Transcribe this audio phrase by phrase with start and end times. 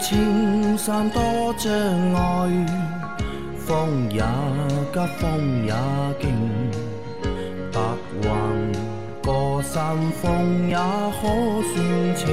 [0.00, 1.22] 青山多
[1.58, 1.70] 障
[2.14, 2.66] 碍，
[3.66, 4.22] 风也
[4.92, 5.74] 急，风也
[6.18, 6.30] 劲，
[7.70, 7.80] 白
[8.22, 8.72] 云
[9.22, 11.28] 过山峰也可
[11.74, 12.26] 算情。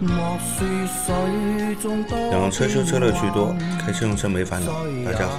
[0.00, 4.72] 莫说水中多养车修车乐趣多，开车用车没烦恼。
[5.04, 5.38] 大家好，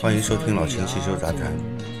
[0.00, 1.52] 欢迎收听老秦汽修杂谈，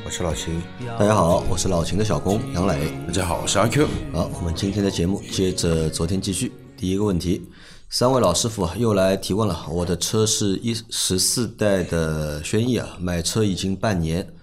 [0.04, 0.62] 我是老秦。
[0.98, 2.92] 大家好，我是老秦的小工杨磊。
[3.08, 3.88] 大家好，我是阿 Q。
[4.12, 6.52] 好，我们今天的节目接着昨天继续。
[6.76, 7.48] 第一个问题，
[7.88, 9.66] 三位老师傅又来提问了。
[9.70, 14.34] 我的车是一十四代的轩逸啊，买车已经半年，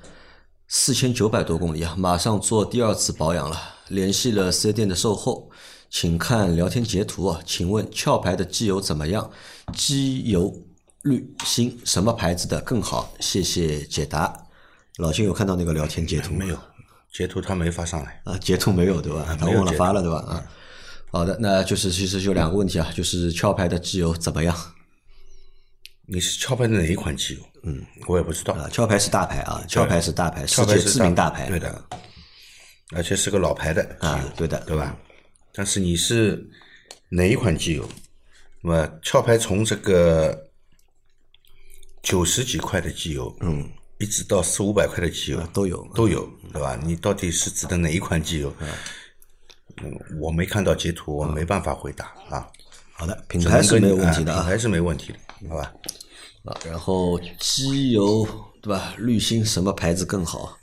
[0.67, 3.57] 四千九百多公里啊，马上做第二次保养了。
[3.89, 5.49] 联系了四 S 店的售后，
[5.89, 7.39] 请看聊天截图啊。
[7.45, 9.29] 请问壳牌的机油怎么样？
[9.75, 10.51] 机油
[11.03, 13.13] 滤芯什么牌子的更好？
[13.19, 14.33] 谢谢解答。
[14.97, 16.57] 老秦有看到那个聊天截图没有
[17.11, 18.21] 截图，他没发上来。
[18.23, 19.37] 啊，截图没有对吧？
[19.39, 20.17] 他忘了发了对吧？
[20.27, 20.43] 啊，
[21.13, 24.73] 好的，那就是其实就两个问题啊，就是壳牌的机油怎么样？
[26.07, 27.41] 你是壳牌的哪一款机油？
[27.61, 28.55] 嗯，我也不知道。
[28.55, 31.85] 啊，壳牌是大牌啊，壳牌是大牌，世界知名大牌，对的，
[32.95, 34.97] 而且是个老牌的机油，，啊对的，对吧？
[35.53, 36.43] 但是你是
[37.09, 37.87] 哪一款机油？
[38.63, 40.49] 那么壳牌从这个
[42.01, 43.69] 九十几块的机油，嗯，
[43.99, 46.75] 一直到四五百块的机油啊都有都有，对吧？
[46.83, 48.51] 你到底是指的哪一款机油？
[48.59, 48.67] 嗯，
[50.19, 52.47] 我没看到截图，我没办法回答啊。
[52.93, 55.73] 好的，品牌是没有问题的啊啊品牌是没问题的，好吧？
[56.45, 58.27] 啊，然后机油
[58.61, 58.93] 对吧？
[58.97, 60.57] 滤芯什么牌子更好？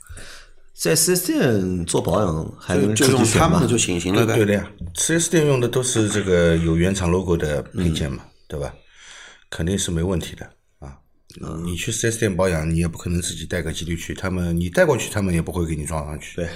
[0.73, 3.67] 在四 S 店做保养还能就自己选吗用他们的？
[3.67, 4.35] 就行行了呗。
[4.35, 8.73] 对的呀，4 S 店用的都是这个有原厂 logo 的配件嘛，对吧？
[9.49, 10.97] 肯定是没问题的啊。
[11.63, 16.49] 你去四 S 店保养，你也不可能自己带个机滤去，他们你带过去，他们也不会给你装上去，对？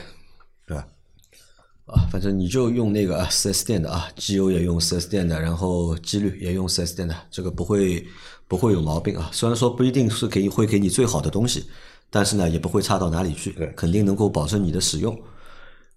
[1.85, 8.05] 啊，反正你就用那个四 S 店的啊，机油也用四 S 店的，然后机滤也用四 S 店的，这个不会
[8.47, 9.29] 不会有毛病啊。
[9.31, 11.65] 虽然说不一定是给会给你最好的东西，
[12.09, 15.15] 但是呢也不会差到哪里去对，肯定能够保证你的使用。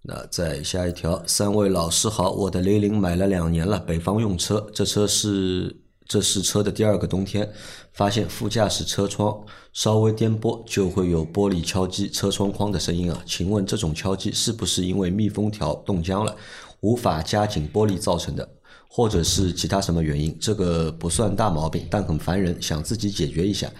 [0.03, 5.75] 那再下一条，三位老师好，我的雷凌买了两年了，北方用车，这车是
[6.09, 7.47] 这是车的第二个冬天，
[7.93, 9.39] 发现副驾驶车窗
[9.73, 16.35] 稍微颠簸就会有玻璃敲击车窗框的声音啊，请问这种敲击是不是因为密封条冻僵了，
[16.79, 18.49] 无法加紧玻璃造成的？
[18.89, 20.35] 或者是其他什么原因？
[20.41, 23.71] 这个不算大毛病，但很烦人，想自己解决一下。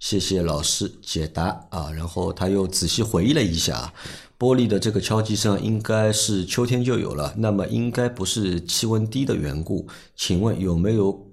[0.00, 3.94] 谢谢老师解答啊，然后他又仔细回忆了一下啊，
[4.36, 9.86] 玻璃的这个敲击声应该是秋天就有了，那么应该不是气温低的缘故。
[10.16, 11.29] 请问有没有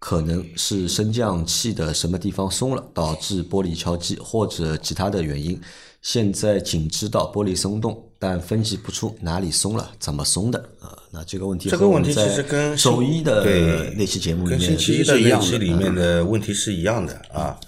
[0.00, 5.60] 可能是升降器的什么地方松了，导致玻璃敲击，或者其他的原因？
[6.02, 10.96] 现在仅知道玻璃松动，但分析不出哪里松了，怎么松的啊？
[11.12, 17.60] 那这个问题这个问题其实跟周一的对那期节目里跟面星期一的是一样的那期里面的问题是一样的啊，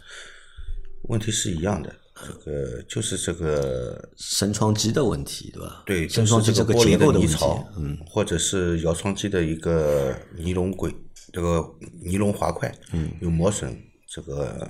[1.03, 1.95] 问题是一样的。
[2.25, 5.83] 这个就是这个升窗机的问题，对吧？
[5.85, 10.95] 对，升窗机这个这玻璃的结构问题，泥槽，嗯，或者是摇窗机的一个尼龙轨，
[11.33, 11.65] 这个
[12.05, 13.77] 尼龙滑块，嗯，有磨损，
[14.09, 14.69] 这个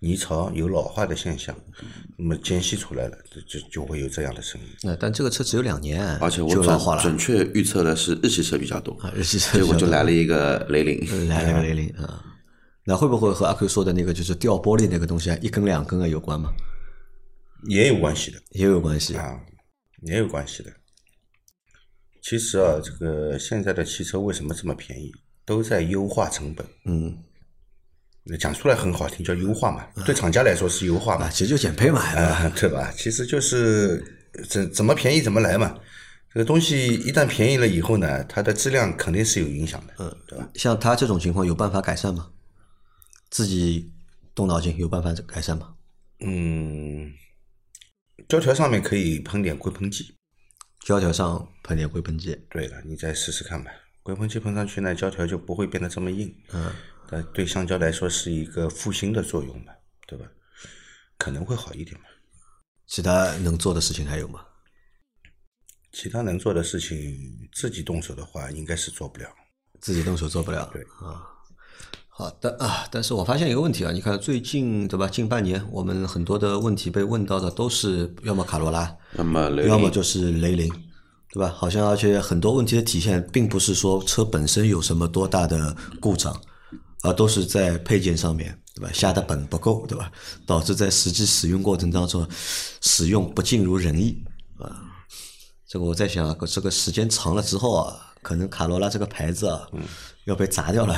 [0.00, 1.54] 泥槽有老化的现象，
[2.16, 4.66] 那么间隙出来了，就就就会有这样的声音。
[4.82, 11.28] 那但这个车只有两年，而且我准准确预测的是日系车比较多，啊，日系车结果比较多就来了一个雷凌。
[11.28, 12.24] 来了个雷凌啊。
[12.84, 16.50] 那会不会和阿 Q 说的那个就是掉玻璃那个东西啊，一根两根啊有关吗？
[17.68, 19.38] 也有关系的也有关系啊，
[20.06, 20.72] 也有关系的。
[22.22, 25.12] 其实啊，这个现在的汽车为什么这么便宜，
[25.44, 26.66] 都在优化成本。
[26.84, 27.16] 嗯，
[28.38, 32.32] 讲出来很好听，叫优化嘛，对厂家来说是优化嘛啊，，其实就减配嘛，对吧？
[32.32, 32.92] 啊，对吧？
[32.96, 34.02] 其实就是
[34.48, 35.78] 怎怎么便宜怎么来嘛。
[36.32, 40.48] 这个东西一旦便宜了以后呢，它的质量肯定是有影响的，嗯，对吧？
[40.54, 42.30] 像他这种情况有办法改善吗？
[43.30, 43.92] 自己
[44.32, 45.74] 动脑筋有办法改善吗？
[46.20, 47.12] 嗯，
[48.28, 50.14] 胶条上面可以喷点硅喷剂，
[50.86, 53.72] 胶条上喷点硅喷剂，对了，你再试试看吧。
[54.10, 56.72] 硅喷漆喷上去呢，胶条就不会变得这么硬，嗯，
[57.08, 59.72] 但对橡胶来说是一个复兴的作用吧，
[60.06, 60.26] 对吧？
[61.16, 62.06] 可能会好一点嘛。
[62.86, 64.40] 其他能做的事情还有吗？
[65.92, 69.28] 其他能做的事情，自己动手的话，应该是做不了。
[69.80, 70.68] 自己动手做不了。
[70.72, 71.22] 对啊，
[72.08, 75.08] 好的啊，但是我发现一个问题啊，你看最近对吧？
[75.08, 80.72] 近半年我们很多的问题被问到的都是要么卡罗拉，那么雷要么就是雷凌，
[81.32, 81.54] 对吧？
[81.56, 86.36] 好像而且很多问题的体现，并不是说车本身有什么多大的故障，
[87.02, 88.90] 而都是在配件上面，对吧？
[88.92, 90.10] 下的本不够，对吧？
[90.44, 92.26] 导致在实际使用过程当中，
[92.80, 94.22] 使用不尽如人意
[94.58, 94.82] 啊。
[95.68, 99.68] 这个我在想，这个时间长了之后啊，可能卡罗拉这个牌子啊，
[100.24, 100.94] 要被砸掉了，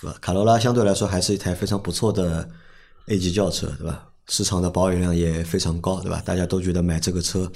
[0.00, 0.16] 对吧？
[0.20, 2.48] 卡罗拉相对来说还是一台非常不错的
[3.08, 4.06] A 级轿车，对吧？
[4.28, 6.22] 市场的保有量也非常高，对吧？
[6.24, 7.50] 大家都觉得买这个车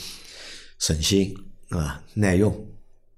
[0.81, 1.33] 省心
[1.79, 2.55] 啊，耐用。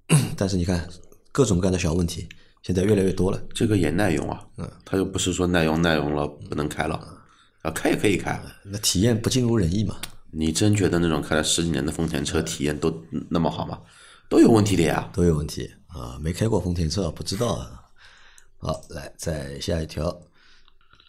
[0.36, 0.88] 但是你看
[1.32, 2.28] 各种各样的小问题，
[2.62, 3.42] 现在越来越多了。
[3.54, 6.94] 这个也耐用啊，嗯，它又不是说耐用耐用了不能开了，
[7.62, 9.96] 啊，开也可以开，那体验不尽如人意嘛。
[10.30, 12.92] 你真觉得那种开了十几年的丰田车体验都
[13.30, 13.78] 那么好吗？
[14.28, 16.18] 都有问题的呀，都有问题啊！
[16.20, 17.82] 没开过丰田车不知道啊。
[18.58, 20.20] 好，来再下一条。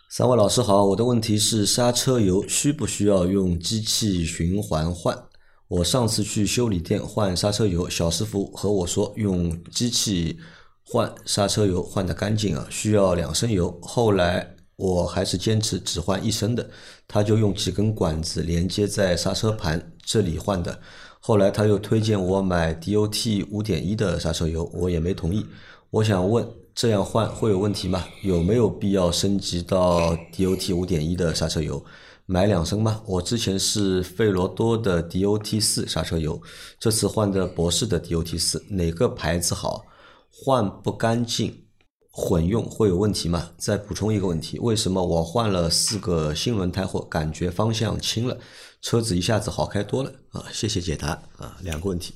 [0.09, 5.17] 三位老师好，我的问题是刹车油需不需要用机器循环换？
[5.67, 10.37] 我上次去修理店换刹车油，小师傅和我说用机器
[10.83, 13.75] 换刹车油换的干净啊，需要两升油。
[13.81, 16.69] 后来我还是坚持只换一升的，
[17.07, 20.79] 他就用几根管子连接在刹车盘这里换的。
[21.19, 25.43] 后来他又推荐我买 DOT 五点一的刹车油，我也没同意。
[25.89, 28.05] 我想问，这样换会有问题吗？
[28.21, 31.83] 有没有必要升级到 DOT 五点一的刹车油？
[32.27, 33.03] 买两升吗？
[33.05, 36.41] 我之前是费罗多的 DOT 四刹车油，
[36.79, 39.85] 这次换的博士的 DOT 四，哪个牌子好？
[40.31, 41.65] 换不干净，
[42.09, 43.51] 混用会有问题吗？
[43.57, 48.37] 再补充一个问题，为什么我换了四个新轮胎后，感觉方向轻了？
[48.81, 50.45] 车子一下子好开多了啊！
[50.51, 52.15] 谢谢解答啊，两个问题。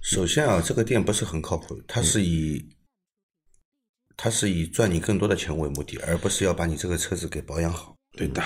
[0.00, 2.66] 首先啊，这个店不是很靠谱，它是以
[4.16, 7.94] 它是以赚你更多的钱为目的，而不是要把你这个车子给保养好。
[8.16, 8.42] 对的，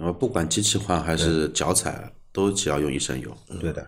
[0.00, 3.36] 因为不管机器换还是脚踩，都只要用一升油。
[3.60, 3.86] 对的。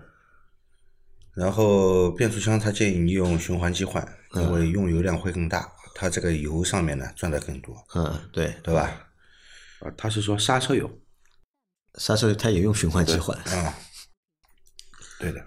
[1.34, 7.74] 然后变速箱，它建议你用循环机换，因为用油量会更大，它这个油上面呢赚的更多。
[7.94, 9.08] 嗯，对，对吧？
[9.80, 10.90] 啊，他是说刹车油。
[11.94, 13.74] 刹车油它也用循环机换啊，
[15.18, 15.42] 对的。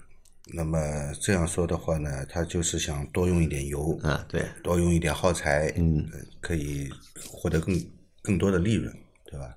[0.53, 0.79] 那么
[1.21, 6.03] 这样说的话呢，他就是想多用一点油啊，对，多用一点耗材，嗯，
[6.41, 6.89] 可以
[7.29, 7.79] 获得更
[8.23, 8.91] 更多的利润，
[9.25, 9.55] 对吧？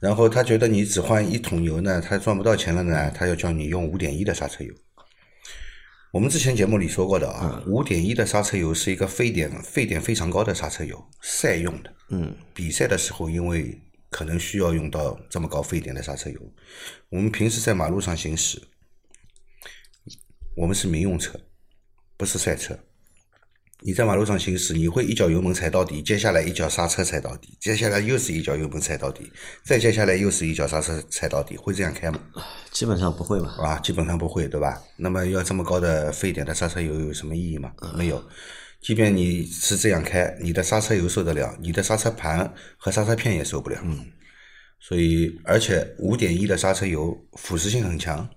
[0.00, 4.74] 然后他觉得你只换一桶油呢，他赚不到钱了呢，他要叫你用五点一的刹车油。
[6.12, 13.80] 我们之前节目里说过的啊，五点一的刹车油是一个沸点沸点非常高的刹车油，赛用的，嗯，比赛的时候因为。
[14.10, 16.40] 可能需要用到这么高沸点的刹车油。
[17.10, 18.58] 我们平时在马路上行驶，
[20.56, 21.38] 我们是民用车，
[22.16, 22.74] 不是赛车。
[23.80, 29.30] 你在马路上行驶，你会一脚油门踩到底，接下来一脚刹车踩到底，接下来又是一脚油门踩到底，
[29.62, 32.20] 再接下来又是一脚刹车踩到底，会这样开吗？
[32.72, 33.54] 基本上不会吧。
[33.60, 34.82] 啊，基本上不会，对吧？
[34.96, 37.72] 那么要这么高的沸点的刹车油有什么意义吗？
[37.96, 38.20] 没有。
[38.80, 43.80] 即便你是这样开，你的刹车油受得了，你的刹车盘和刹车片也受不了。
[43.84, 44.06] 嗯，
[44.80, 48.28] 所以而且五点一的刹车油腐蚀性很强，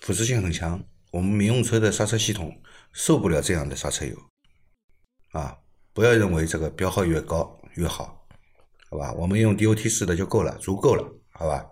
[0.00, 0.82] 腐蚀性很强，
[1.12, 2.52] 我们民用车的刹车系统
[2.92, 4.16] 受不了这样的刹车油。
[5.32, 5.56] 啊，
[5.92, 8.26] 不要认为这个标号越高越好，
[8.90, 9.12] 好吧？
[9.12, 11.66] 我们用 DOT 四的就够了，足够了，好吧？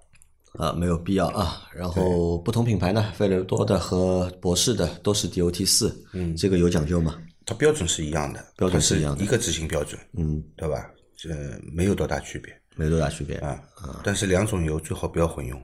[0.58, 1.68] 啊，没有必要啊。
[1.74, 7.18] 然后不同品牌呢，费雷多的和博士的都是 DOT 四，嗯，这个有讲究吗？
[7.44, 10.90] 它标准是一样的，标准是一样的，一个执行标准，嗯，对吧？
[11.16, 11.30] 这
[11.72, 13.62] 没有多大区别，没多大区别啊。
[14.04, 15.58] 但是两种油最好不要混用，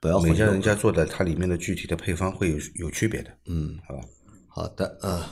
[0.00, 0.32] 不要混用。
[0.32, 4.00] 每家人家做的，它里面的具体的配方会有有区别的，嗯，好吧。
[4.58, 5.24] 好的呃，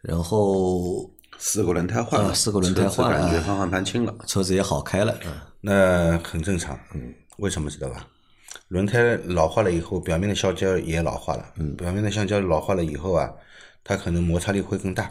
[0.00, 8.08] 然后四个轮胎换了，四个轮胎换了，感觉方向盘轻了，车子也好开了，嗯，那很正常，嗯，为什么知道吧？
[8.68, 13.30] 轮胎老化了以后，表面的橡胶也老化了，嗯，表面的橡胶老化了以后啊。
[13.84, 15.10] 它可能摩擦力会更大，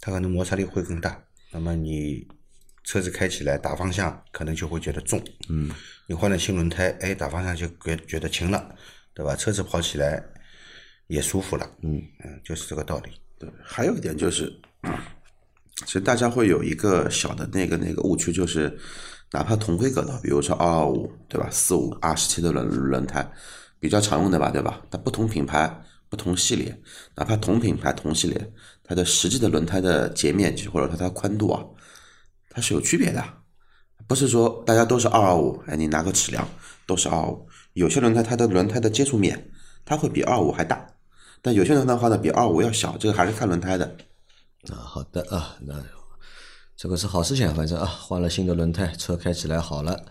[0.00, 1.20] 它可能摩擦力会更大，
[1.52, 2.26] 那么你
[2.84, 5.70] 车子开起来打方向可能就会觉得重，嗯，
[6.06, 8.74] 你换了新轮胎，哎，打方向就觉觉得轻了，
[9.14, 9.34] 对吧？
[9.34, 10.22] 车子跑起来
[11.10, 13.10] 也舒服了，嗯嗯，就是这个道理。
[13.38, 14.50] 对，还有一点就是，
[15.84, 18.78] 其实大家会有一个小的那个那个误区，就是
[19.32, 21.48] 哪怕同规格的，比如说二二五，对吧？
[21.50, 23.30] 四五、二十七的轮轮胎
[23.78, 24.80] 比较常用的吧，对吧？
[24.90, 25.82] 它不同品牌。
[26.10, 26.76] 不同系列，
[27.14, 28.52] 哪怕同品牌同系列，
[28.82, 31.62] 它的实际的轮胎的截面积或者说它宽度啊，
[32.50, 33.22] 它是有区别的。
[34.08, 36.44] 不是说大家都是二二五，哎，你拿个尺量
[36.84, 37.46] 都是二二五。
[37.74, 39.52] 有些轮胎它的轮胎的接触面，
[39.84, 40.84] 它会比二五还大，
[41.42, 42.96] 但有些轮胎的话呢，比二五要小。
[42.98, 43.84] 这个还是看轮胎的。
[44.70, 45.74] 啊，好的啊，那
[46.76, 50.04] 这个是好事情，反正啊，换了新的轮胎，车开起来好了。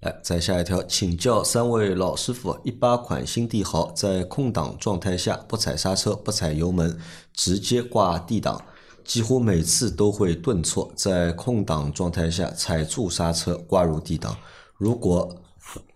[0.00, 6.98] 来，再下一条，请教三位老师傅：一八款新帝豪在空档状态下不踩刹车、不踩油门，
[7.32, 8.64] 直接挂 D 档，
[9.04, 10.92] 几乎每次都会顿挫。
[10.96, 14.36] 在空档状态下踩住刹车挂入 D 档，
[14.76, 15.36] 如果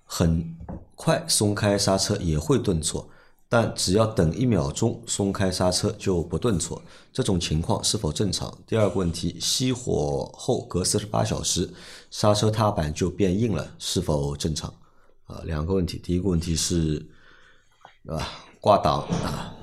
[0.05, 0.57] 很
[0.95, 3.09] 快松开刹车也会顿挫。
[3.49, 8.53] 但只要等一秒钟松开刹车就不顿挫，这种情况是否正常？
[8.67, 11.73] 第二个问题，熄火后隔四十八小时
[12.11, 14.73] 刹车踏板就变硬了，是否正常？
[15.27, 17.05] 啊，两个问题，第一个问题是，
[18.07, 18.21] 啊，
[18.61, 19.55] 挂档啊，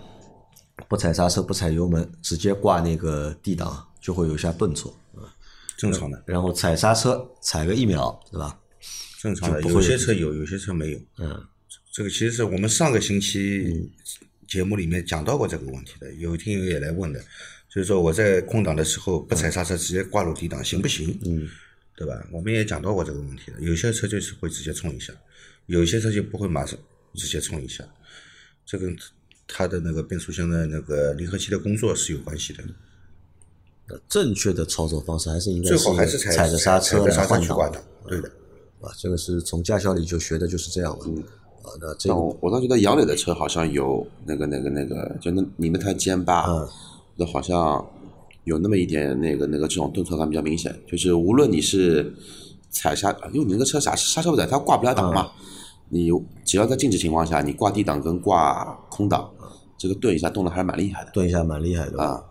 [0.87, 5.27] 不踩刹车不踩油门，直接挂那个 D 档就会有一下顿挫啊，
[5.77, 8.59] 正常的，然后踩刹车踩个一秒，对吧？
[9.21, 9.61] 正常的。
[9.61, 10.99] 有些车有，有些车没有。
[11.19, 11.45] 嗯，
[11.93, 13.87] 这个其实是我们上个星期
[14.47, 17.19] 节目里面讲到过这个问题的，有听友也来问的，
[17.69, 21.15] 就是说我在空档的时候不踩刹车直接挂入 D 档行不行？
[21.23, 21.47] 嗯，
[21.95, 22.27] 对吧？
[22.31, 25.13] 我们也讲到过这个问题的，有些车就是会直接冲一下，
[25.67, 26.75] 有些车就不会马上
[27.13, 27.87] 直接冲一下，
[28.65, 28.97] 这跟
[29.47, 32.63] 它的那个变速箱的那个离合器的工作是有关系的。
[34.09, 38.27] 正确的操作方式还是应该最好还是踩踩着刹车来换挡去挂档，对的。
[38.81, 41.05] 啊，这个是从驾校里就学的就是这样嘛。
[41.63, 46.67] 啊，那这个我我倒觉得杨磊的车好像有那个那个那个，就那你那台 GM 八，嗯
[47.15, 47.83] 那好像
[48.43, 52.13] 有那么一点那个那个这种顿挫感比较明显，就是无论你是
[52.69, 55.31] 踩刹，因为你那个车刹刹车不踩，它挂不了档嘛，
[55.89, 56.09] 你
[56.43, 59.29] 只要在静止情况下，你挂 D 档跟挂空档，
[59.77, 62.23] 这个顿一下动的还是蛮厉害的顿一下蛮厉害的啊，啊。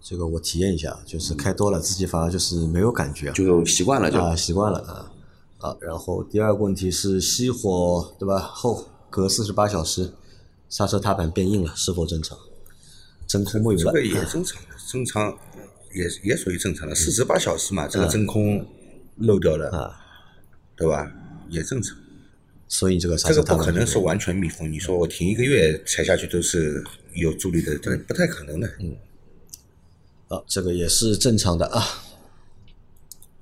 [0.00, 4.18] 这个我体验一下，就是开多了自己反而就是没有感觉，就习惯了就。
[4.18, 5.10] 啊习惯了啊
[5.60, 5.76] 啊。
[5.80, 8.38] 然后第二个问题是熄火对吧？
[8.38, 10.12] 后隔四十八小时
[10.68, 12.38] 刹车踏板变硬了，是否正常？
[13.26, 15.38] 真空没有了这个也正常的，正常
[15.94, 18.66] 也也属于正常的，四十八小时嘛，这个真空
[19.16, 20.00] 漏掉了，啊，
[20.76, 21.10] 对吧？
[21.48, 21.96] 也正常。
[22.66, 24.70] 所以这个刹这车踏板个不可能是完全密封。
[24.70, 28.68] 你说我停一个月踩下去都是有助力的，这不太可能的。
[28.78, 28.96] 嗯，
[30.28, 31.84] 啊，这个也是正常的啊。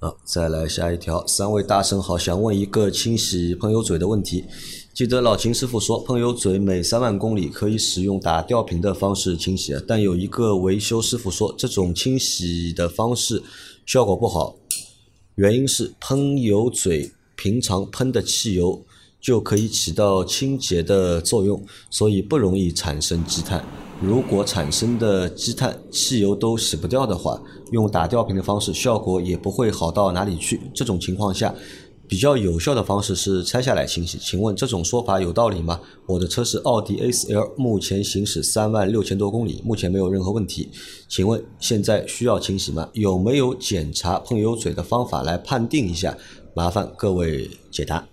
[0.00, 4.45] 啊，再来下一条，三位大神好，想问一个清洗喷油嘴的问题。
[4.95, 13.43] 记得老秦师傅说，喷油嘴每三万公里可以使用打吊瓶的方式清洗，但有一个维修师傅说，这种清洗的方式
[13.87, 14.55] 效果不好，
[15.35, 18.81] 原因是喷油嘴平常喷的汽油
[19.21, 23.65] 就可以起到清洁的作用，所以不容易产生积碳。
[24.01, 27.41] 如果产生的积碳汽油都洗不掉的话，
[27.73, 30.61] 用打吊瓶的方式效果也不会好到哪里去。
[30.73, 31.53] 这种情况下，
[32.07, 34.17] 比较有效的方式是拆下来清洗。
[34.19, 35.81] 请问这种说法有道理吗？
[36.07, 40.71] 我的车是奥迪 A4L，目前行驶三万六千多公里，目前没有任何问题。
[41.09, 42.89] 请问现在需要清洗吗？
[42.93, 46.17] 有没有检查喷油嘴的方法来判定一下？
[46.55, 48.07] 麻烦各位解答。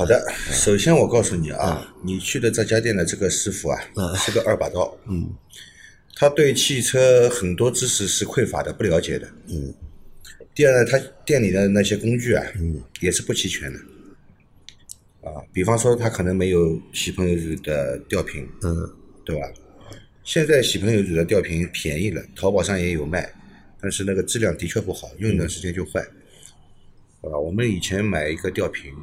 [0.00, 0.18] 好的，
[0.50, 3.78] 首先我告诉你啊，你去的这家店的这个师傅啊，
[4.16, 4.96] 是个二把刀。
[5.06, 5.30] 嗯，
[6.16, 9.28] 他对汽车很多知识是匮乏的，不了解的。
[9.48, 9.74] 嗯。
[10.54, 13.78] 第二呢，他店里的那些工具啊，嗯，也是不齐全的。
[15.20, 18.90] 啊，比方说他可能没有洗喷油嘴的吊瓶，嗯，
[19.22, 19.46] 对吧？
[20.24, 23.30] 现在洗喷油嘴的吊瓶便宜了，淘宝上也有卖，
[23.78, 26.00] 但是那个质量的确不好，用一段时间就坏。
[27.20, 28.94] 啊，我们以前买一个吊瓶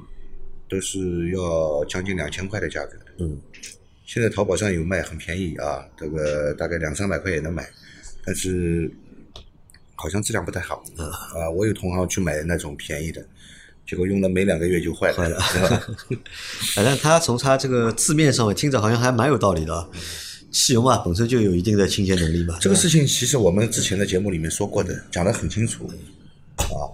[0.69, 3.05] 都是要将近两千块的价格的。
[3.19, 3.37] 嗯，
[4.05, 7.67] 现在淘宝上有卖，很便宜啊，这个大概两三百块也能买，
[8.25, 8.91] 但是
[9.95, 10.83] 好像质量不太好。
[10.97, 13.25] 啊，我有同行去买那种便宜的，
[13.87, 15.39] 结果用了没两个月就坏了，坏了？
[16.75, 19.89] 反正他从他这个字面上面听着好像还蛮有道理的啊。
[20.49, 22.57] 汽油嘛，本身就有一定的清洁能力嘛。
[22.61, 25.85] 这个事情其实我们之前的节目里面说过的，讲得很清楚。
[26.55, 26.87] 啊，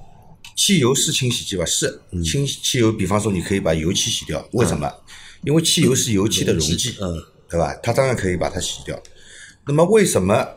[0.63, 1.65] 汽油是清洗剂吧？
[1.65, 4.89] 是清汽油，比方说你可以把油漆洗掉，为什么？
[5.43, 7.75] 因为汽油是油漆的溶剂，嗯，对吧？
[7.83, 8.97] 它当然可以把它洗掉。
[9.67, 10.47] 那么为什么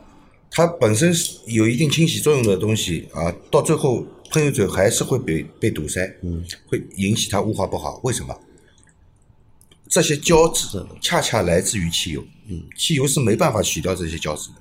[0.49, 7.99] 它本身是有一定清洗作用的东西啊，到最后喷油嘴还是会被被堵塞，嗯，会引起它雾化不好？
[8.05, 8.33] 为什么？
[9.89, 14.55] 这些胶质恰恰来自于汽油，嗯，汽油是没办法洗掉这些胶质的。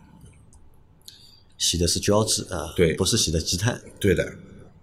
[1.56, 3.80] 洗的是胶质啊，对不是洗的积碳。
[4.00, 4.24] 对的，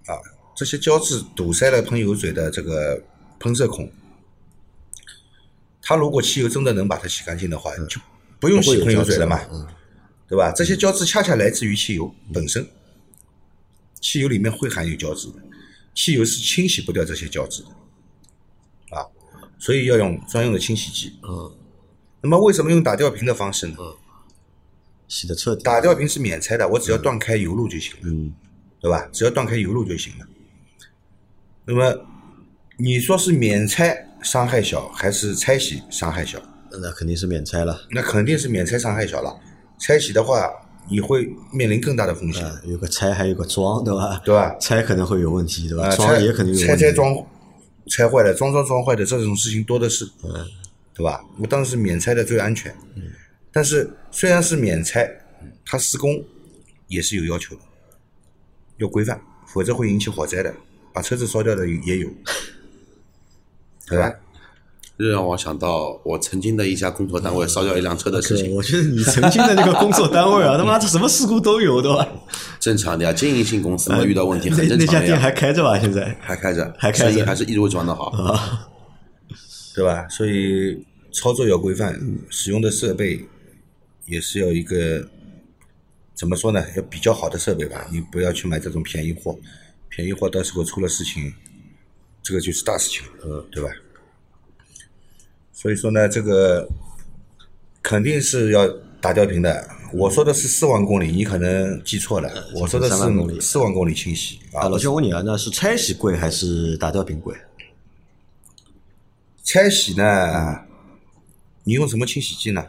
[0.06, 0.16] 啊，
[0.56, 3.04] 这些胶质堵塞了喷油嘴的这个
[3.40, 3.92] 喷射孔，
[5.82, 8.00] 它如果汽油真的能把它洗干净的话，就
[8.40, 9.40] 不用洗喷油嘴了嘛，
[10.28, 10.52] 对吧？
[10.56, 12.68] 这些胶质恰恰来自于汽油本身，
[14.00, 15.36] 汽油里面会含有胶质的，
[15.96, 19.06] 汽油是清洗不掉这些胶质的，啊，
[19.58, 21.14] 所以要用专用的清洗剂。
[21.24, 21.52] 嗯，
[22.22, 23.78] 那么为什么用打吊瓶的方式呢？
[25.08, 25.64] 洗的彻底。
[25.64, 28.34] 打吊瓶是免拆的，我只要断开油路就行了，嗯，
[28.80, 29.10] 对吧？
[29.12, 30.28] 只要断开油路就行了。
[31.66, 32.06] 那么
[32.78, 36.42] 你说是免拆伤害小，还是拆洗伤害小？
[36.82, 39.40] 那肯定是免拆了那肯定是免拆伤害小了。
[39.80, 40.50] 拆洗的话，
[40.90, 44.22] 你会面临更大的风险，啊，有个拆还有个装，对吧？
[44.26, 44.56] 对吧？
[44.60, 45.86] 拆可能会有问题，对吧？
[45.88, 46.66] 啊，装拆也可能有问题。
[46.66, 47.16] 拆拆装
[47.88, 50.46] 拆坏了，装装装坏的这种事情多的是，嗯
[50.94, 51.24] 对吧？
[51.40, 52.74] 我当然是免拆的最安全。
[52.96, 53.04] 嗯
[53.52, 55.08] 但是虽然是免拆，
[55.64, 56.24] 它施工
[56.88, 57.62] 也是有要求的，
[58.78, 60.52] 要规范，否则会引起火灾的，
[60.94, 62.10] 把车子烧掉的也有，
[63.88, 64.14] 对吧？
[64.96, 68.56] 这让我想到我曾经的一家工作单位烧掉一辆车的事对，情。
[68.56, 72.08] 我觉得你曾经的那个工作单位啊， 他妈的什么事故都有，对吧？
[72.60, 75.32] 正常的呀，经营性公司嘛，遇到问题很那正常的那家店还。
[75.32, 75.80] 开着吧？
[75.80, 78.06] 现在还开着，还开着生意还是一如既往的好。
[78.12, 78.70] 啊，
[79.76, 80.08] 对吧？
[80.10, 83.28] 所以操作要规范，使用的设备
[84.06, 85.06] 也是要一个
[86.14, 86.64] 怎么说呢？
[86.78, 89.36] 要比较好的设备吧，你不要去买这种便宜货，
[89.96, 91.32] 便宜货到时候出了事情，
[92.24, 93.70] 这个就是大事情了，嗯，对吧？
[95.52, 96.68] 所以说呢，这个
[97.84, 98.68] 肯定是要
[99.00, 99.70] 打吊瓶的。
[99.94, 104.68] 我说的是四万公里，你可能记错了，我说的3万公里是四万公里清洗啊啊，。
[104.70, 107.36] 老兄问你啊，那是拆洗贵还是打吊瓶贵？
[109.44, 110.60] 拆洗呢，
[111.64, 112.66] 你用什么清洗剂呢？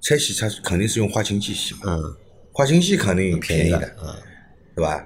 [0.00, 2.16] 拆洗它肯定是用花清剂洗嘛，嗯，
[2.52, 4.14] 花清剂肯定便宜的，嗯，
[4.76, 5.04] 对吧？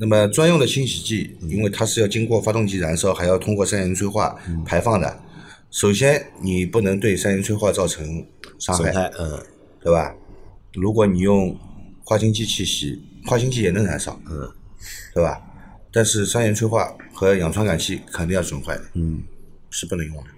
[0.00, 5.20] 那么专用的清洗剂，因为它是要经过发动机燃烧，还要通过三元催化排放的。
[5.72, 8.24] 首先，你不能对三元催化造成
[8.60, 9.44] 伤害，嗯，
[9.80, 10.14] 对吧？
[10.74, 11.58] 如果你用
[12.04, 14.48] 化清剂去洗，化清剂也能燃烧，嗯，
[15.12, 15.42] 对吧？
[15.92, 19.20] 但是三元催化和氧传感器肯定要损坏的，嗯，
[19.68, 20.30] 是不能用的。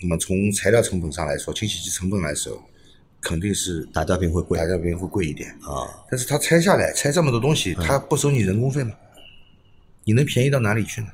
[0.00, 2.62] 那么从材料成本上来说，清洗剂成本来说，
[3.20, 5.50] 肯定是打吊瓶会贵打吊瓶会贵一点。
[5.62, 8.92] 啊，但是它拆下来拆这么多东西，它不收你人工费吗？
[10.04, 11.08] 你能便宜到哪里去呢？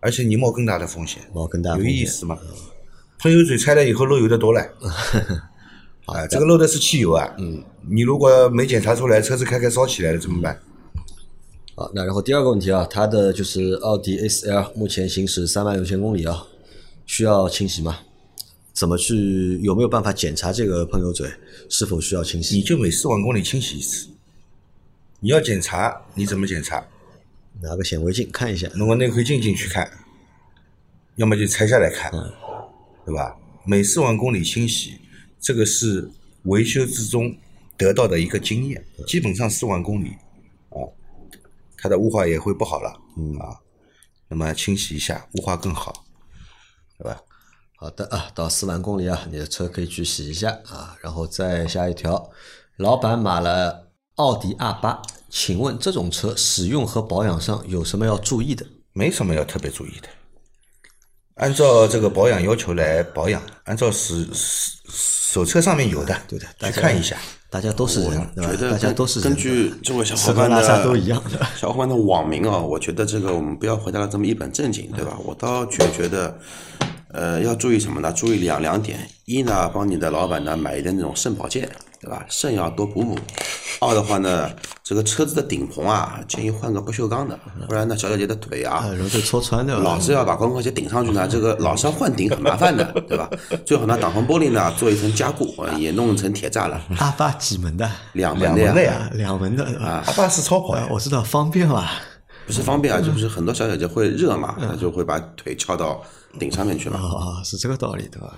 [0.00, 2.38] 而且你冒更大的风险，冒更大有风险意思吗？
[3.18, 4.62] 喷油嘴拆了以后漏油的多了，
[6.06, 7.34] 啊，这个漏的是汽油啊。
[7.38, 10.58] 嗯，你如果没检查出来，车子开开烧起来了怎么办？
[11.74, 16.46] 好，那然后第二个问题啊，它的就是奥迪 A4L 目前行驶三万六千公里啊，
[17.04, 17.98] 需要清洗吗？
[18.80, 21.30] 怎么去有没有办法检查这个喷油嘴
[21.68, 22.62] 是否需要清洗你？
[22.62, 24.08] 就每四万公里清洗一次。
[25.18, 26.82] 你要检查，你怎么检查？
[27.60, 28.66] 拿个显微镜看一下。
[28.76, 29.86] 弄个内窥镜进去看，
[31.16, 32.10] 要么就拆下来看，
[33.04, 33.36] 对吧？
[33.66, 34.94] 每四万公里清洗，
[35.38, 36.10] 这个是
[36.44, 37.36] 维修之中
[37.76, 38.82] 得到的一个经验。
[39.06, 40.12] 基本上四万公里
[40.70, 40.88] 啊，
[41.76, 43.60] 它的雾化也会不好了，嗯啊，
[44.26, 46.06] 那么清洗一下，雾化更好，
[46.96, 47.20] 对吧？
[47.82, 50.94] 好的啊，到四万公里啊，你的车可以去洗一下啊。
[51.00, 52.30] 然后再下一条，
[52.76, 58.66] 老板买了奥迪 R 八，请问这种车使用和保养上有什么要注意的？
[58.92, 60.08] 没什么要特别注意的，
[61.36, 67.16] 按照这个保养要求来保养，按照手手手册上面有的，对的，去看一下。
[67.48, 68.56] 大家都是人，对吧觉？
[68.58, 71.44] 得大家都是人根据这位小吃喝伙伴的拉撒都一样的。
[71.56, 75.16] 小伙伴的网名啊，我觉得这个我们不要回答的这么一本正经，对吧？
[75.24, 76.38] 我倒觉觉得，
[77.12, 78.12] 呃，要注意什么呢？
[78.12, 81.68] 注意两两点：一呢，帮你的老板呢买一点那种肾保健，
[82.00, 82.24] 对吧？
[82.28, 83.18] 肾要多补补。
[83.80, 84.50] 二的话呢，
[84.84, 89.78] 这个车子的顶棚啊，建议换个不锈钢的，不然呢，小姐姐的腿啊啊，，容易被戳穿掉。
[89.78, 93.28] 老是要把高跟鞋顶上去呢，这个老是要换顶很麻烦的，对吧？
[93.64, 97.90] 最好呢，挡风玻璃呢做一层加固，呃也弄成铁栅栏，阿爸几门的？
[98.12, 101.88] 两门的呀，两门的啊，两门的啊，阿爸是超跑呀，我知道方便嘛。
[102.50, 106.02] 不是方便啊，就是很多小姐姐会热嘛，她就会把腿翘到
[106.36, 106.98] 顶上面去嘛。
[106.98, 108.34] 啊，是这个道理对吧？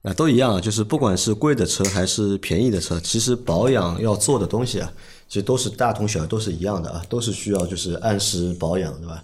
[0.00, 4.88] 那都一样啊，就是不管是贵的车还是便宜的车，其实保养要做的东西啊，
[5.26, 9.20] 其实都是大同小异，都是一样的啊，都是需要就是按时保养，对吧？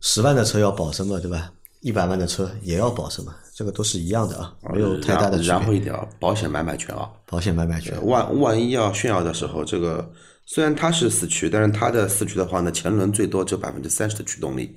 [0.00, 1.52] 十万的车要保什么，对吧？
[1.82, 5.48] 一百万的车也要保什么，这个都是一样的啊，没有太大的区别。
[5.50, 10.10] 然后一条保险买买全啊，保险买买全，万万一要炫耀的时候，这个
[10.46, 14.74] 虽然它是四驱，但是它的四驱的话呢，前轮最多只有百分之三十的驱动力，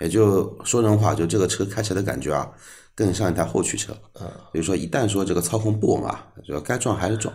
[0.00, 2.50] 也就说人话，就这个车开起来的感觉啊，
[2.94, 3.96] 更像一台后驱车。
[4.20, 7.32] 嗯，比如说一旦说这个操控不稳啊，就该撞还是撞。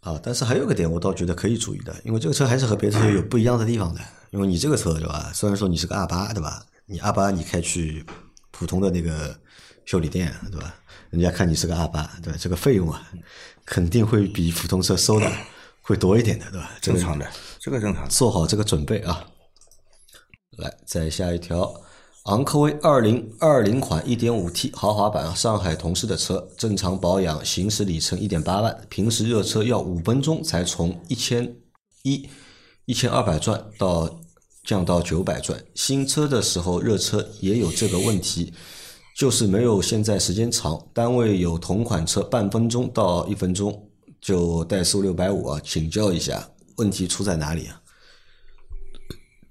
[0.00, 4.00] 啊，但是还有个点，我倒觉得可以注意的，因为这个车还是和别的车有不一样的地方的。
[4.30, 5.32] 因为你这个车对吧？
[5.34, 6.62] 虽然说你是个二八对吧？
[6.86, 8.04] 你二八你开去
[8.52, 9.36] 普通的那个
[9.84, 10.74] 修理店对吧？
[11.10, 12.38] 人家看你是个二八对吧？
[12.40, 13.02] 这个费用啊，
[13.66, 15.30] 肯定会比普通车收的
[15.80, 16.70] 会多一点的对吧？
[16.80, 17.26] 正常的，
[17.58, 18.10] 这个正常的。
[18.10, 19.26] 做好这个准备啊。
[20.58, 21.72] 来，再下一条，
[22.24, 31.56] 昂科威二零二零款一点五 T 豪华版啊，上海同事的车，正常保养，行驶里程一点八万，平时热车要五分钟才从一千
[32.02, 32.28] 一
[32.84, 34.20] 一千二百转到
[34.64, 35.64] 降到九百转。
[35.74, 38.52] 新车的时候热车也有这个问题，
[39.16, 40.86] 就是没有现在时间长。
[40.92, 43.89] 单位有同款车，半分钟到一分钟
[44.20, 47.80] 就怠速六百五啊，请教一下，问题出在哪里啊？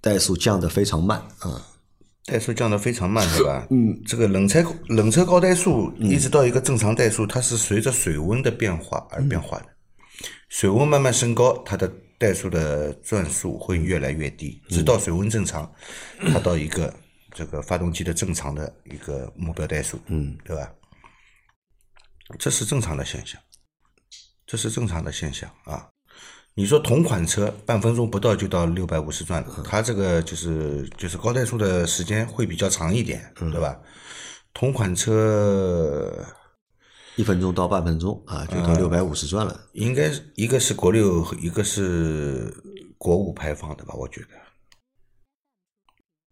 [0.02, 1.66] 怠速降得非常慢啊，
[2.26, 3.68] 怠速降得非常慢， 对吧？
[3.70, 9.66] 嗯，这个冷车冷车高怠速一直到一个正常怠速，它是随着水温的变化而变化的。
[10.48, 15.72] 水温慢慢升高，它的怠速的转速会越来越低，直到水温正常，
[16.32, 16.94] 它到一个
[17.32, 20.72] 这个发动机的正常的一个目标怠速，嗯，对吧？
[22.38, 23.42] 这是正常的现象，
[24.50, 25.88] 这是正常的现象啊。
[26.56, 33.80] 你说同款车半分钟不到就到六百五十转，它这个就是就是高怠速的时间会比较长一点，对吧？
[34.52, 36.26] 同款车
[37.16, 39.70] 一分钟到半分钟啊，就到六百五十转了。
[39.74, 42.52] 应该是一个是国六，一个是
[42.98, 43.94] 国五排放的吧？
[43.94, 44.28] 我觉得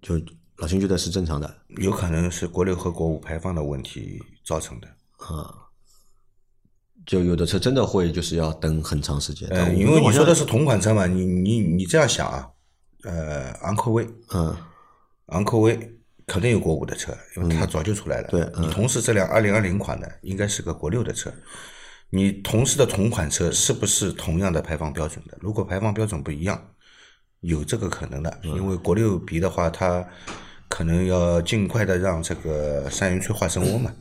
[0.01, 0.19] 就
[0.55, 4.87] 老秦觉得是正常的有可能是国六和国五排放的问题造成的。
[5.19, 5.66] 啊。
[7.07, 12.47] 就有的车真的会就是要等很长时间，但呃，因为你说的是同款车嘛，你你你这样想啊，
[13.03, 14.55] 呃，昂科威，嗯。
[15.27, 15.77] 昂科威
[16.25, 18.27] 肯定有国五的车，因为它早就出来了。
[18.29, 18.61] 对嗯。
[18.63, 21.31] 你同时这辆二零二零款的应该是个国六的车，
[22.09, 25.37] 你同时的同款车是不是同样的排放标准的？
[25.41, 26.61] 如果排放标准不一样，
[27.39, 28.51] 有这个可能的，嗯。
[28.55, 30.05] 因为国六 B 的话，它
[30.67, 33.93] 可能要尽快的让这个三元催化升温嘛，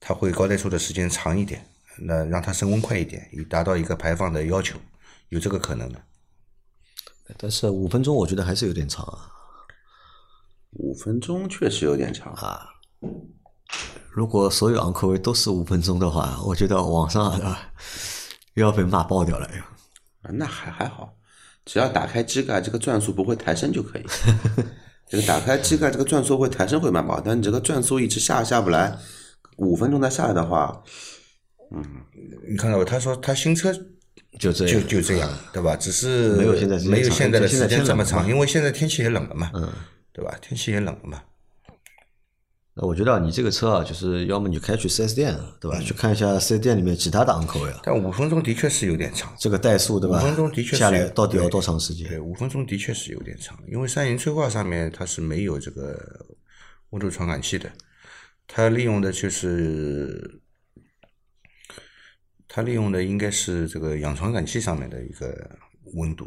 [0.00, 1.66] 它会高怠速的时间长一点，
[2.00, 4.78] 那让它升温快一点，以达到一个排放的要求，
[5.28, 6.00] 有这个可能的。
[7.36, 9.32] 但是五分钟我觉得还是有点长啊。
[10.72, 12.68] 五分钟确实有点长啊
[14.10, 17.72] 如果所有昂科威都是五分钟的话，我觉得网上啊
[18.54, 19.46] 又要被骂爆掉了。
[20.22, 21.16] 啊那还还好，
[21.64, 24.04] 只要打开机盖，这个转速不会抬升就可以。
[25.08, 28.98] 这个打开机盖，这个转速会抬升会慢跑，但你这个转速一直下下不来，
[29.56, 30.82] 五分钟再下来的话，
[32.48, 32.84] 你看到吧？
[32.84, 33.72] 他说他新车
[34.38, 35.76] 就就这样，就这样，对吧？
[35.76, 39.72] 只是没有现在没有现在的时间这么长，因为现在天气也冷了嘛，嗯，
[40.12, 40.36] 对吧？
[40.40, 41.22] 天气也冷了嘛。
[42.78, 45.80] 那我觉得啊你这个车啊，就是要么你开去四 S 店，对嗯吧？
[45.80, 50.18] 去看一下四 S 店里面其他的昂科威啊，但五分钟的确是有点长，这个怠速对吧？
[50.18, 52.06] 五分钟的确是下来到底要多长时间？
[52.06, 55.98] 对，五分钟的确是有点长，因为三元催化上面它是没有这个
[56.90, 57.72] 温度传感器的，
[58.46, 60.38] 它利用的就是
[62.56, 65.46] 它利用的应该是这个氧传感器上面的一个
[65.92, 66.24] 温度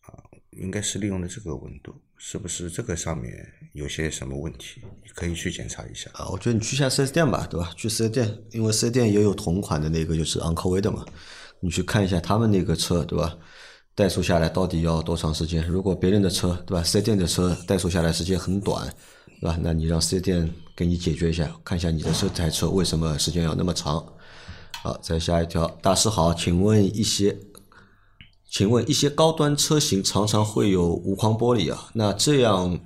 [0.00, 0.10] 啊，
[0.50, 3.32] 应该是利用的这个温度，是不是这个上面
[3.74, 4.82] 有些什么问题？
[5.14, 6.10] 可以去检查一下。
[6.14, 7.72] 啊，我觉得你去一下 4S 店吧，对吧？
[7.76, 11.06] 去 4S 店，因为 4S 店也有同款的那个就是昂科威的嘛，
[11.60, 13.38] 你去看一下他们那个车，对吧？
[13.94, 15.64] 怠速下来到底要多长时间？
[15.68, 18.92] 如果别人的车，对吧？4S 店的车怠速下来时间很短，
[19.40, 19.56] 对吧？
[19.62, 24.04] 那你让 4S 店给你解决一下，看一下你的这台车为什么时间要那么长。
[24.82, 27.38] 好，再下一条，大师好，请问一些，
[28.48, 32.78] 请问一些高端车型常常会有无框玻璃啊，那这样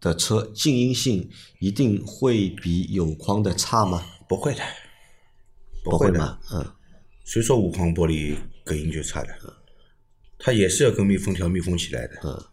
[0.00, 1.28] 的车静音性
[1.60, 4.02] 一定会比有框的差吗？
[4.28, 4.60] 不会的，
[5.84, 6.38] 不会的。
[6.52, 6.64] 嗯，
[7.24, 9.28] 谁说无框玻璃隔音就差的？
[10.38, 12.20] 它也是要跟密封条密封起来的。
[12.24, 12.44] 嗯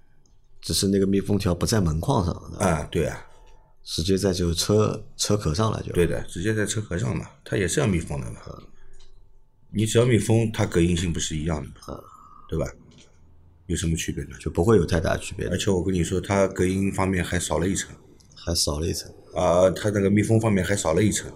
[0.64, 3.26] 只是那个密封条不在门框上，啊，对啊，
[3.84, 5.92] 直接在就车车壳上了就。
[5.94, 8.40] 对的，直接在车壳上嘛，它也是要密封的嘛。
[9.72, 12.00] 你只要密封，它隔音性不是一样的嘛，
[12.50, 12.66] 对吧？
[13.68, 14.32] 有什么区别呢？
[14.40, 17.90] 就不会有太大区别而，且我跟你说，它隔音方面还少了一层
[18.36, 19.10] 还少了一层。
[19.34, 21.32] 啊，它那个密封方面还少了一层。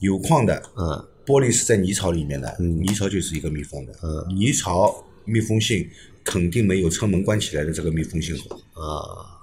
[0.00, 5.88] 有框的嗯，玻璃是在泥槽里面的，嗯泥槽就是一个密封的，嗯泥槽密封性
[6.22, 8.36] 肯定没有车门关起来的这个密封性
[8.74, 9.40] 好，啊，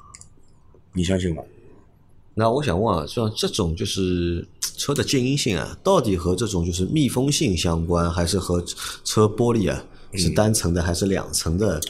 [0.93, 1.41] 你相信吗？
[2.37, 8.61] 那我想问啊，像这种就是车的静音性啊，到底和这种就是密封性相关，还是和
[9.03, 11.81] 车玻璃啊是单层的还是两层的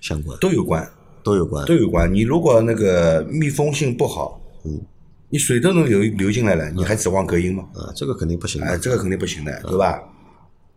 [0.00, 0.36] 相关？
[0.40, 0.90] 都有关，
[1.22, 1.64] 都有关。
[1.66, 2.12] 都有关。
[2.12, 4.80] 你如果那个密封性不好，嗯，
[5.28, 7.68] 你水都能流流进来了，你还指望隔音吗？
[7.74, 8.66] 啊，这个肯定不行的。
[8.66, 10.02] 哎，这个肯定不行的，对吧？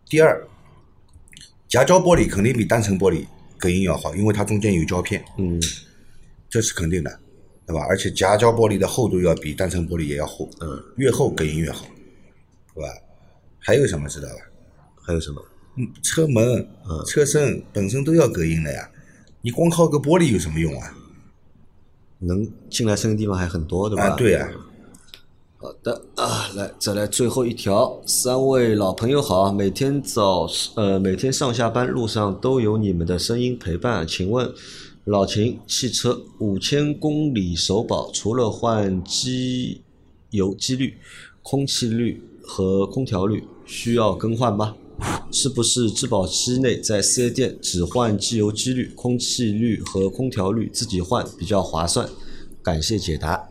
[0.08, 0.40] 第二，
[1.66, 3.26] 夹胶玻璃肯定比单层玻璃
[3.58, 5.60] 隔音要好，因为它中间有胶片，嗯，
[6.48, 7.18] 这是肯定的，
[7.66, 7.84] 对吧？
[7.88, 11.84] 而且夹胶玻璃的厚度要比单层玻璃也要厚，嗯，越厚隔音越好，
[12.74, 12.88] 对吧？
[13.58, 14.34] 还有什么知道吧？
[15.02, 15.42] 还有什么？
[15.78, 16.42] 嗯车门、
[16.88, 18.90] 嗯车身本身都要隔音的呀，
[19.42, 20.96] 你光靠个玻璃有什么用啊？
[22.20, 24.04] 能进来声音地方还很多，对吧？
[24.04, 24.50] 啊，对呀、
[25.58, 34.50] 好的啊，来再来最后一条，三位老朋友好，每天早呃每天上下班路上都有你们的声音陪伴，请问
[35.06, 39.80] 老秦汽车五千公里首保，除了换机
[40.30, 40.98] 油机滤、
[41.44, 44.74] 空气滤和空调滤，需要更换吗？
[45.30, 52.08] 是不是质保期内在四 S 店只换机油机滤、空气滤和空调滤自己换比较划算？
[52.60, 53.48] 感谢解答。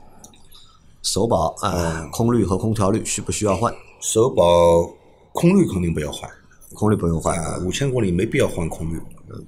[1.03, 3.73] 首保啊，空滤和空调滤需不需要换？
[4.01, 4.93] 首保
[5.31, 6.29] 空滤肯定不要换，
[6.73, 8.99] 空滤不用换啊，五千公里没必要换空滤，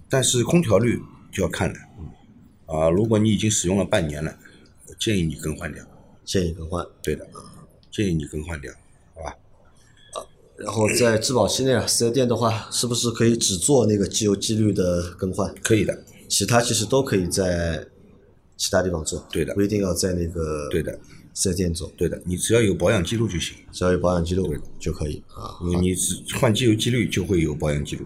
[0.07, 0.97] 但是空调滤
[1.31, 1.75] 就要看了。
[2.65, 4.37] 啊，如果你已经使用了半年了，
[4.87, 5.83] 我建议你更换掉。
[6.25, 6.85] 建议更换。
[7.01, 7.25] 对的，
[7.89, 8.73] 建议你更换掉，
[9.15, 9.29] 好吧？
[10.13, 10.25] 啊
[10.57, 15.53] 然后在质保期内啊，四 S 店的话，是不是可以只做那个机油机滤的更换？
[15.63, 17.87] 可以的，其他其实都可以在
[18.57, 19.23] 其他地方做。
[19.31, 20.99] 对的不一定要在那个对的，
[21.33, 25.55] 四 S 店做，对的，你只要有保养记录就行，只要有保养记录就可以啊。
[25.61, 28.05] 因为你只换机油机滤就会有保养记录。